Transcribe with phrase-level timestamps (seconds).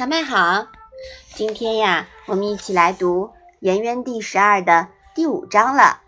[0.00, 0.66] 小妹好，
[1.34, 3.26] 今天呀，我们一起来读
[3.58, 6.00] 《颜渊》第十二的第五章了。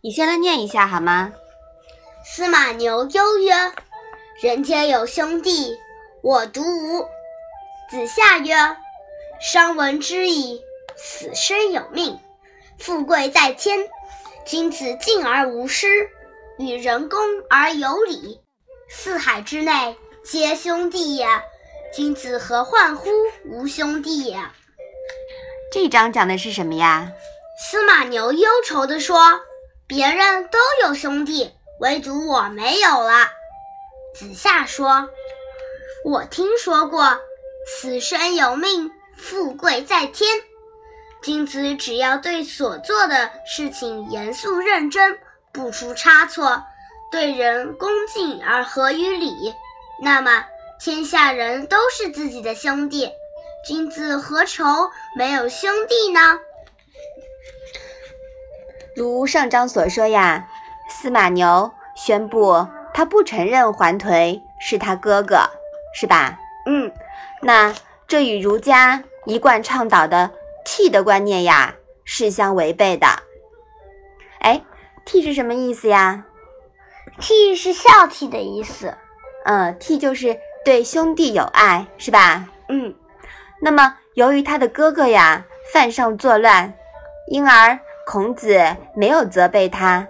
[0.00, 1.32] 你先来念一下好吗？
[2.24, 3.52] 司马牛忧曰
[4.40, 5.76] ：“人皆有兄弟，
[6.22, 7.00] 我独无。”
[7.90, 8.54] 子夏曰
[9.42, 10.62] ：“商闻之矣，
[10.96, 12.16] 死生有命，
[12.78, 13.88] 富贵在天。
[14.46, 16.08] 君子敬而无失，
[16.58, 17.18] 与人恭
[17.48, 18.40] 而有礼，
[18.88, 21.26] 四海之内皆兄弟也。
[21.92, 23.10] 君子何患乎
[23.44, 24.38] 无兄弟也？”
[25.72, 27.12] 这章讲的是什么呀？
[27.58, 29.40] 司马牛忧愁地说
[29.86, 33.28] ：“别人都有兄弟，唯独我没有了。”
[34.16, 35.08] 子夏说
[36.04, 37.18] ：“我听说过。”
[37.66, 40.28] 死生由命，富贵在天。
[41.22, 45.18] 君子只要对所做的事情严肃认真，
[45.52, 46.64] 不出差错，
[47.12, 49.54] 对人恭敬而合于礼，
[50.02, 50.42] 那么
[50.82, 53.10] 天下人都是自己的兄弟。
[53.66, 54.64] 君子何愁
[55.14, 56.40] 没有兄弟呢？
[58.96, 60.48] 如上章所说呀，
[60.88, 65.50] 司马牛宣布他不承认桓颓是他哥哥，
[65.94, 66.40] 是吧？
[66.64, 66.90] 嗯。
[67.42, 67.74] 那
[68.08, 70.30] 这与儒家一贯倡导的
[70.64, 71.74] 悌的观念呀
[72.06, 73.06] 是相违背的。
[74.40, 74.62] 哎，
[75.04, 76.24] 悌是什么意思呀？
[77.20, 78.94] 悌是孝悌的意思。
[79.44, 82.48] 嗯，悌就是对兄弟有爱，是吧？
[82.68, 82.94] 嗯。
[83.60, 86.72] 那么，由于他的哥哥呀犯上作乱，
[87.28, 88.58] 因而孔子
[88.94, 90.06] 没有责备他，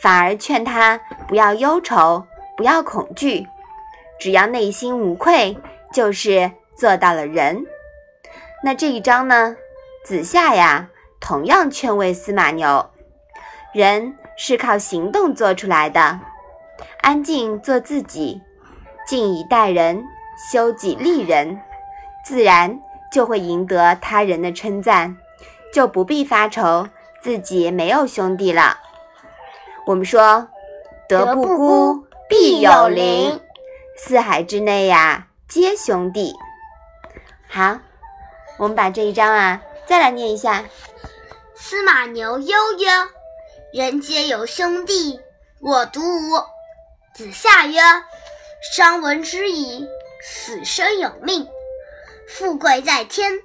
[0.00, 2.24] 反而劝他不要忧愁，
[2.56, 3.46] 不要恐惧，
[4.18, 5.56] 只要内心无愧，
[5.92, 6.50] 就是。
[6.74, 7.64] 做到了仁，
[8.64, 9.54] 那这一章呢？
[10.04, 10.88] 子夏呀，
[11.20, 12.90] 同样劝慰司马牛：
[13.72, 16.18] 人是靠行动做出来的，
[17.02, 18.40] 安静做自己，
[19.12, 20.06] 静以待人，
[20.50, 21.60] 修己利人，
[22.24, 22.80] 自然
[23.12, 25.18] 就会赢得他人的称赞，
[25.70, 26.88] 就不必发愁
[27.20, 28.78] 自己没有兄弟了。
[29.84, 30.48] 我们说，
[31.10, 33.38] 德不孤，必有邻，
[33.98, 36.32] 四海之内呀，皆兄弟。
[37.46, 37.80] 好，
[38.56, 40.64] 我们把这一章啊再来念一下。
[41.54, 42.88] 司马牛忧曰
[43.78, 45.20] ：“人皆有兄弟，
[45.60, 46.42] 我独无。”
[47.12, 47.78] 子夏曰
[48.62, 49.88] ：“商闻之矣，
[50.22, 51.48] 死生有命，
[52.28, 53.40] 富贵在天。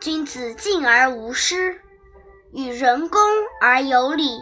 [0.00, 1.80] 君子敬而无失，
[2.52, 3.20] 与人恭
[3.60, 4.40] 而有礼，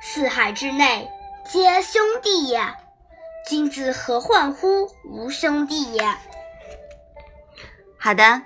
[0.00, 1.10] 四海之内
[1.50, 2.60] 皆兄弟也。
[3.48, 6.02] 君子何患乎无兄弟也？”
[7.98, 8.42] 好的，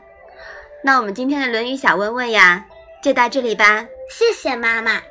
[0.83, 2.65] 那我们今天的《论语》小问问呀，
[3.03, 3.87] 就到这里吧。
[4.11, 5.03] 谢谢妈妈。